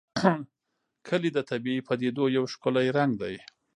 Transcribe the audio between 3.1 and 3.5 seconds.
دی.